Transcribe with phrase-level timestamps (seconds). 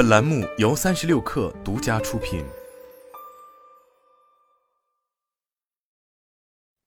[0.00, 2.42] 本栏目由三十六氪独家出品。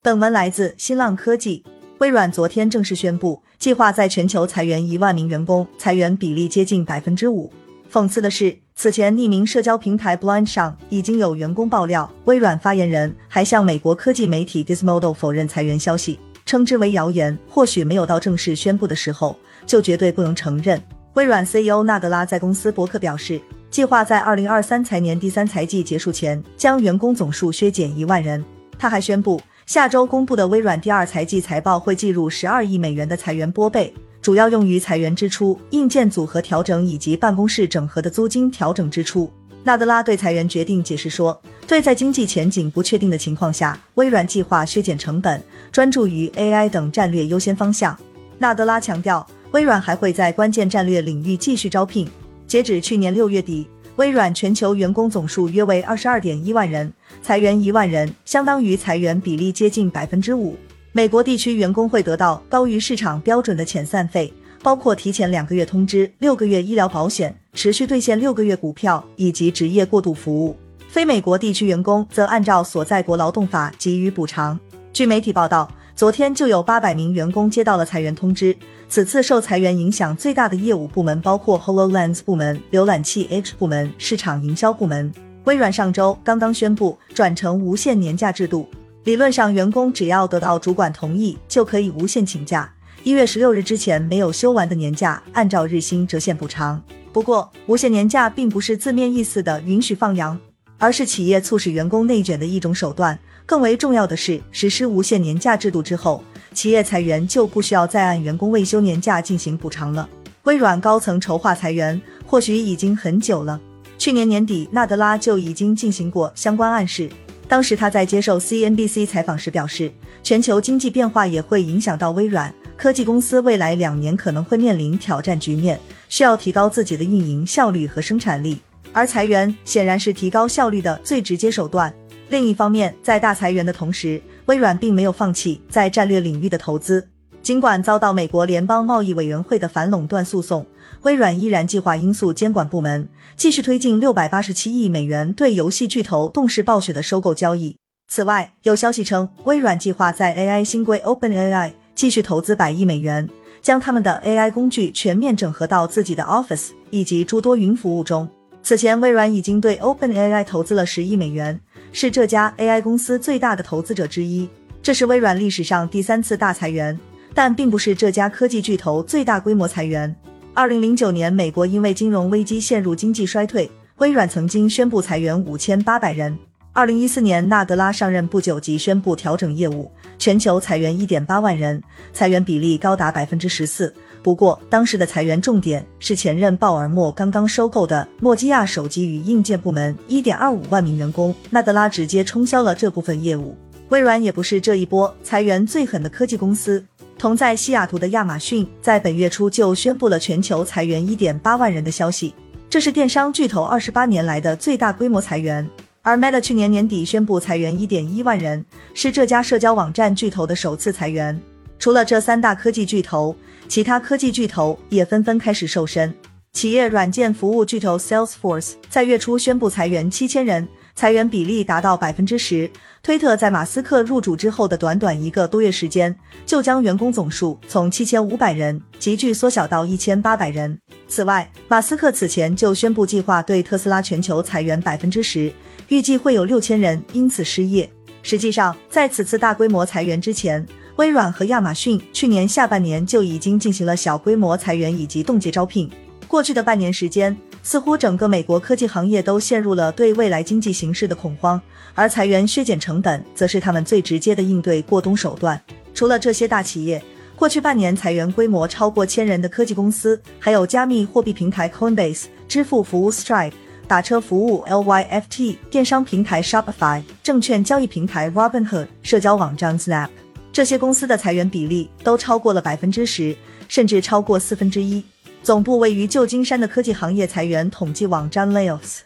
[0.00, 1.62] 本文来自新浪科技。
[1.98, 7.52] 微软昨天正式宣布，计划在全球裁员一万名员工，裁员比例接近百分之五。
[7.92, 17.38] 讽刺的是，此前匿名社交平台 Blind 上已经有员工爆料，微软发言人还向美国科技媒体 Gizmodo 否认裁员消息，称之为谣言。
[17.50, 19.36] 或许没有到正式宣布的时候，
[19.66, 20.82] 就绝对不能承认。
[21.14, 23.38] 微软 CEO 纳德拉在公司博客表示，
[23.70, 28.42] 计划在二零二三财年第三财季结束前将员工总数削减一万人。
[28.78, 39.30] 他还宣布，下周公布的微软第二财季财报会计入十二亿美元的裁员拨备，主要用于裁员支出、硬件组合调整以及办公室整合的租金调整支出。
[39.64, 47.94] 纳德拉对裁员决定解释说，对在经济前景不确定的情况下，微软计划削减成本，专注于 AI 等战略优先方向。
[48.38, 49.26] 纳德拉强调。
[49.52, 52.08] 微软还会在关键战略领域继续招聘。
[52.46, 53.66] 截止去年六月底，
[53.96, 56.90] 微软全球员工总数约为二十二点一万人，
[57.22, 60.56] 裁员一万人，相当于裁员比例接近百分之五。
[60.92, 70.56] 美国地区员工会得到高于市场标准的遣散费，包括提前两个月通知、六个月医疗保险、持续兑现六个月股票以及职业过渡服务。
[70.88, 74.58] 非美国地区员工则按照所在国劳动法给予补偿。
[74.94, 75.70] 据媒体报道。
[75.94, 78.56] 昨天就有八百名员工接到了裁员通知。
[78.88, 85.12] 此次受裁员影响最大的业务部门包括 Hololens 部门、浏览器 H 部门、市场营销部门。
[85.44, 88.68] 微软上周刚刚宣布转成无限年假制度，
[89.04, 92.72] 理论上员工只要得到主管同意就可以无限请假。
[93.02, 96.80] 一月十六日之前没有休完的年假，按照日薪折现补偿。
[97.12, 100.38] 不过，无限年假并不是字面意思的允许放羊，
[100.78, 103.18] 而是企业促使员工内卷的一种手段。
[103.44, 106.22] 更为重要的是，实施无限年假制度之后，
[106.54, 110.08] 企业裁员就不需要再按员工未休年假进行补偿了。
[110.44, 113.60] 微软高层筹划裁员，或许已经很久了。
[113.98, 117.08] 去年年底，纳德拉就已经进行过相关暗示。
[117.46, 125.78] 当时他在接受 CNBC 采访时表示，全球经济变化也会影响到微软科技公司，未来两年可能会面临挑战局面，
[126.08, 128.58] 需要提高自己的运营效率和生产力，
[128.92, 131.92] 而裁员显然是提高效率的最直接手段。
[132.32, 137.06] 另一方面，在大裁员的同时，微软并没有放弃在战略领域的投资。
[137.42, 140.64] 尽管遭到美国联邦贸易委员会的反垄断诉讼，
[141.02, 143.06] 微软依然计划因素监管部门
[143.36, 147.76] 继续推进六百八十七亿美元对游戏巨头动视暴雪的收购交易。
[148.08, 153.28] 此外，有消息称，微软计划在 AI 新规 OpenAI 继续投资百亿美元，
[153.60, 158.26] 将他们的 AI 工具全面整合到自己的 Office 以及诸多云服务中。
[158.62, 161.60] 此前，微软已经对 OpenAI 投资了十亿美元。
[161.92, 164.48] 是这家 AI 公司最大的投资者之一。
[164.82, 166.98] 这是微软历史上第三次大裁员，
[167.32, 170.14] 但并不是这家科技巨头最大规模裁员。
[170.54, 176.36] 二零零九年，美国因为金融危机陷入经济衰退，微软曾经宣布裁员五千八百人。
[176.72, 181.82] 二零一四年，纳德拉上任不久即宣布调整业务，全球裁员一点八万人，
[182.12, 183.94] 裁员比例高达百分之十四。
[184.22, 191.34] 不过，当时的裁员重点是前任鲍尔默刚刚收购的诺基亚手机与硬件部门，一点二五万名员工。
[191.50, 193.56] 纳德拉直接冲销了这部分业务。
[193.88, 196.82] 微软也不是这一波裁员最狠的科技公司。
[197.18, 202.34] 同在西雅图的亚马逊，在本月初就宣布了全球裁员一点八万人的消息，
[202.70, 205.68] 这是电商巨头二十八年来的最大规模裁员。
[206.00, 211.40] 而 Meta 去年年底宣布裁员一点一万人，是这家社交网站巨头的首次裁员。
[211.82, 213.34] 除了这三大科技巨头，
[213.66, 216.14] 其他科技巨头也纷纷开始瘦身。
[216.52, 222.70] 企业软件服务巨头 Salesforce 在月初宣布裁员七千人，裁员比例达到百分之十。
[223.02, 226.16] 推特在马斯克入主之后的短短一个多月时间，
[226.46, 230.78] 就将员工总数从七千五百人急剧缩小到一千八百人。
[231.08, 235.52] 此外，马斯克此前就宣布计划对特斯拉全球裁员百分之十，
[235.88, 237.90] 预计会有六千人因此失业。
[238.22, 240.64] 实际上，在此次大规模裁员之前，
[241.02, 245.90] 微软和亚马逊去年下半年就已经进行了小规模裁员以及冻结招聘。
[246.28, 251.60] 过去的半年时间，似乎整个美国科技行业都陷入了对未来经济形势的恐慌，
[251.96, 255.60] 而裁员削减成本则是他们最直接的应对过冬手段。
[255.92, 257.02] 除了这些大企业，
[257.34, 263.54] 过去半年裁员规模超过千人的科技公司，还有加密货币平台 Coinbase、支付服务 Stripe、
[263.88, 270.08] 打车服务 Lyft、电商平台 Shopify、证券交易平台 Robinhood、社交网站 Snap。
[270.52, 273.34] 这些公司的裁员比例都超过了百分之十，
[273.68, 275.02] 甚至超过四分之一。
[275.42, 278.98] 总部位于旧金山的科技行业裁员统计网站 Layoffs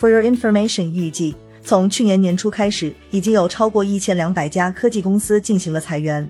[0.00, 6.28] for Your Information 预计，从去年年初开始，已经有超过一千两百家科技公司进行了裁员，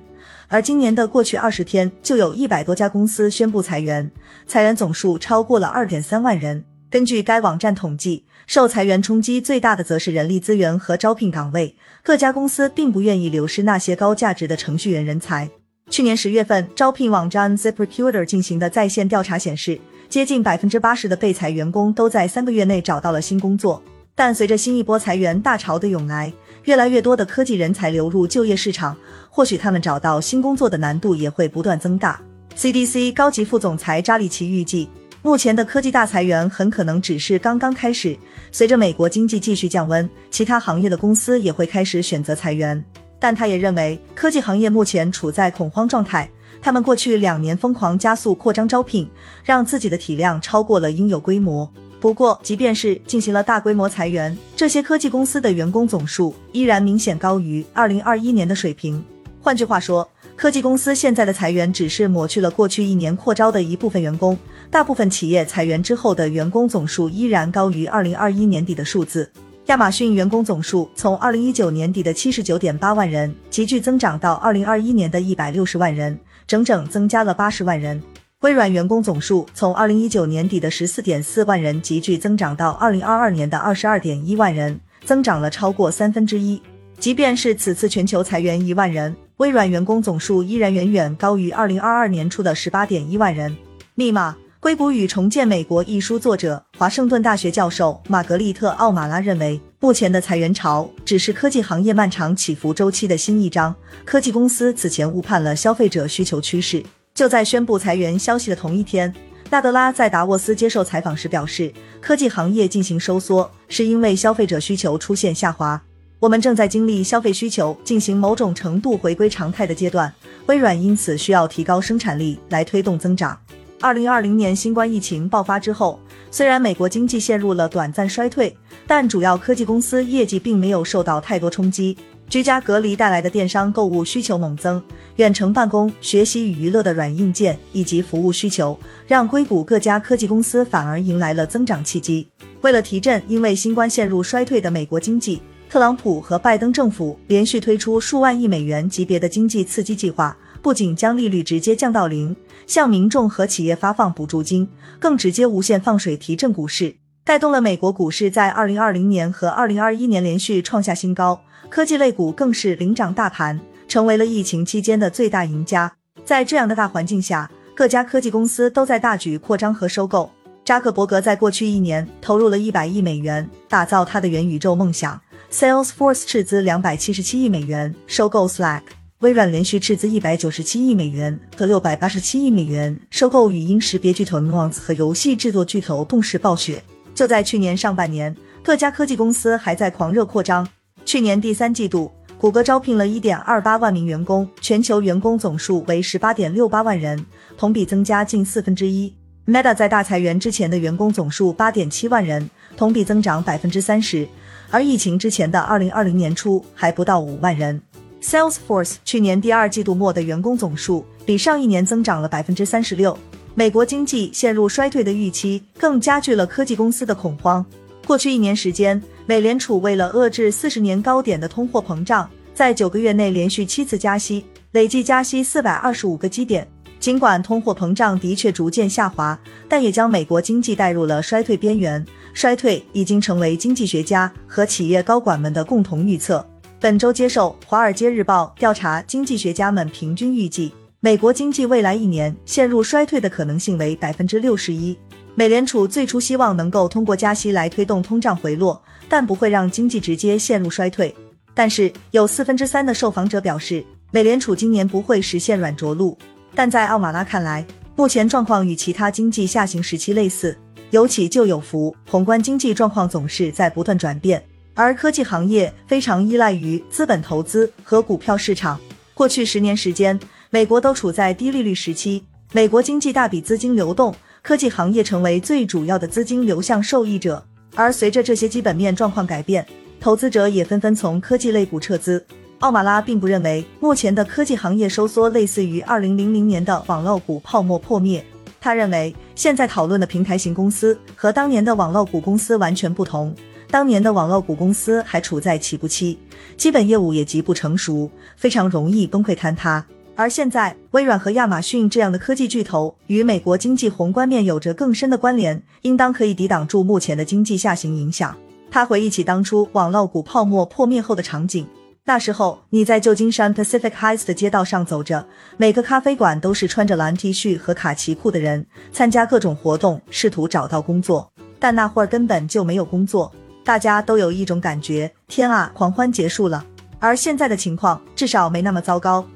[0.49, 4.11] 而今年的过去二十天，就有一百多家公司宣布裁员，
[4.47, 6.65] 裁员总数超过了二点三万人。
[6.95, 11.75] 根据该网站统计，受裁员冲击最大的则是人力资源和招聘岗位。
[12.05, 15.51] 各家公司并不愿意流失那些高价值的程序员人才。
[15.91, 19.77] 去年十月份，招聘网站 ZipRecruiter 进行的在线调查显示，
[20.09, 23.83] 接近百分之八十的被裁员工都在三个月内找到了新工作。
[24.15, 26.33] 但随着新一波裁员大潮的涌来，
[26.63, 28.97] 越来越多的科技人才流入就业市场，
[29.29, 32.23] 或许他们找到新工作的难度也会不断增大。
[32.57, 34.89] CDC 高级副总裁扎里奇预计。
[35.25, 38.15] 目前的科技大裁员很可能只是刚刚开始。
[38.53, 42.85] 随着美国经济继续降温，其他行业的公司也会开始选择裁员。
[43.19, 46.29] 但他也认为，科技行业目前处在恐慌状态。
[46.61, 49.09] 他们过去两年疯狂加速扩张招聘，
[49.43, 51.67] 让自己的体量超过了应有规模。
[51.99, 59.03] 不过，即便是进行了大规模裁员，这些科技公司的员工总数依然明显高于二零二一年的水平。
[59.41, 60.07] 换句话说，
[60.37, 64.37] 科技公司现在的裁员只是抹去了过去一年扩招的一部分员工。
[64.75, 69.31] 大部分企业裁员之后的员工总数依然高于二零二一年底的数字。
[69.67, 76.19] 亚马逊员工总数从二零一九年底的七十九点八万人急剧增长到二零二一年的一百六十万人，
[76.49, 78.03] 整整增加了八十万人。
[78.41, 86.61] 微软员工总数从二零一九年底的十四点四万人急剧增长到二零二二年的二十二点一万人，增长了超过三分之一。
[86.99, 93.57] 即便是此次全球裁员一万人，微软员工总数依然远远高于二零二二年初的十八点一万人。
[93.95, 94.35] 密码。
[94.65, 103.75] 硅谷与重建美国一书作者、华盛顿大学教授玛格丽特·奥马拉认为，目前的裁员潮只是科技行业漫长起伏周期的新一章。
[104.07, 106.83] 科技公司此前误判了消费者需求趋势。
[107.13, 109.13] 就在宣布裁员消息的同一天，
[109.51, 111.71] 纳德拉在达沃斯接受采访时表示，
[112.01, 115.79] 科技行业进行收缩是因为消费者需求出现下滑。
[116.19, 120.11] 我们正在经历消费需求进行某种程度回归常态的阶段，
[120.47, 123.39] 微软因此需要提高生产力来推动增长。
[123.85, 126.01] 二零二零年新冠疫情爆发之后，
[126.31, 131.95] 虽然美国经济陷入了短暂衰退，但主要科技公司业绩并没有受到太多冲击。
[132.27, 134.83] 居家隔离带来的电商购物需求猛增，
[135.17, 142.27] 远程办公、学习与娱乐的软硬件以及服务需求，让硅谷各家科技公司反而迎来了增长契机。
[142.63, 150.35] 为了提振因为新冠陷入衰退的美国经济，特朗普和拜登政府连续推出数万亿美元级别的经济刺激计划。
[150.65, 152.35] 不仅将利率直接降到零，
[152.67, 154.67] 向民众和企业发放补助金，
[154.99, 161.39] 更直接无限放水提振股市，带动了美国股市在二零二零年和二零二一年连续创下新高。
[161.69, 165.93] 科技类股更是领涨大盘，成为了疫情期间的最大赢家。
[166.25, 170.31] 在这样的大环境下，各家科技公司都在大举扩张和收购。
[170.65, 175.21] 扎克伯格在过去一年投入了一百亿美元打造他的元宇宙梦想
[175.53, 178.81] ，Salesforce 斥资两百七十七亿美元收购 Slack。
[179.25, 186.85] 微软连续斥资一百九十七亿美元和六百八十七亿美元收购语音识别巨头 Nuance 和游戏制作巨头动视暴雪。
[187.15, 190.69] 就在去年上半年，各家科技公司还在狂热扩张。
[191.07, 197.25] 去年第三季度，谷歌招聘了一点二八万名员工，全球员工总数为十八点六八万人，
[197.57, 199.11] 同比增加近四分之一。
[199.47, 204.29] Meta 在大裁员之前的员工总数八点七万人，同比增长百分之三十，
[204.71, 207.81] 而疫情之前的二零二零年初还不到五万人。
[208.25, 213.17] Salesforce 去年第二季度末的员工总数比上一年增长了百分之三十六。
[213.55, 217.65] 美国经济陷入衰退的预期更加剧了科技公司的恐慌。
[218.07, 226.67] 过去一年时间，美联储为了遏制四十年高点的通货膨胀，在九个月内连续七次加息，累计加息四百二十五个基点。
[226.99, 229.39] 尽管通货膨胀的确逐渐下滑，
[229.69, 232.03] 但也将美国经济带入了衰退边缘。
[232.33, 236.45] 衰退已经成为经济学家和企业高管们的共同预测。
[236.85, 244.95] 本周接受《华尔街日报》调查，经济学家们平均预计，美国经济未来一年陷入衰退的可能性为百分之六十一。
[245.35, 251.17] 美联储最初希望能够通过加息来推动通胀回落，但不会让经济直接陷入衰退。
[251.55, 256.19] 但是有四分之三的受访者表示，美联储今年不会实现软着陆。
[256.55, 257.65] 但在奥马拉看来，
[257.97, 260.55] 目前状况与其他经济下行时期类似，
[260.91, 264.45] 有起就有伏，宏观经济状况总是在不断转变。
[264.75, 268.79] 而科技行业非常依赖于资本投资和股票市场。
[269.15, 270.19] 过去十年时间，
[270.51, 277.45] 美国都处在低利率时期，美国经济大笔资金流动，科技行业成为最主要的资金流向受益者。
[277.77, 279.65] 而随着这些基本面状况改变，
[280.01, 282.25] 投资者也纷纷从科技类股撤资。
[282.61, 288.25] 奥马拉并不认为目前的科技行业收缩类似于二零零零年的网络股泡沫破灭。
[288.61, 293.35] 他认为现在讨论的平台型公司和当年的网络股公司完全不同。
[293.75, 296.17] 当年的网络股公司还处在起步期，
[296.57, 299.85] 基本业务也极不成熟，非常容易崩溃坍塌。
[300.15, 308.37] 而现在，微软和亚马逊这样的科技巨头与美国经济宏观面有着更深的关联，应当可以抵挡住目前的经济下行影响。
[308.71, 311.67] 他回忆起当初网络股泡沫破灭后的场景，
[312.05, 315.27] 那时候你在旧金山 Pacific Heights 的街道上走着，
[315.57, 321.29] 每个咖啡馆都是穿着蓝 T 恤和卡其裤的人，参加各种活动，试图找到工作，
[321.59, 323.33] 但那会儿根本就没有工作。
[323.65, 326.65] 大家都有一种感觉：天啊，狂欢结束了。
[327.01, 329.27] 而现在的情况至少没那么糟糕。